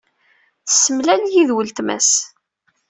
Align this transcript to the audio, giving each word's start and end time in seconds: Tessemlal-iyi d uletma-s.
Tessemlal-iyi 0.67 1.43
d 1.47 1.49
uletma-s. 1.55 2.11